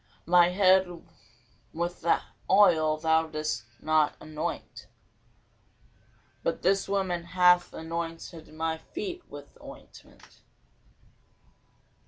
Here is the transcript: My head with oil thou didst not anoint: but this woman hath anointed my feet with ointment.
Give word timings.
My 0.25 0.49
head 0.49 0.87
with 1.73 2.03
oil 2.49 2.97
thou 2.97 3.27
didst 3.27 3.65
not 3.79 4.15
anoint: 4.19 4.87
but 6.41 6.63
this 6.63 6.89
woman 6.89 7.23
hath 7.25 7.71
anointed 7.71 8.51
my 8.51 8.79
feet 8.79 9.21
with 9.29 9.55
ointment. 9.63 10.41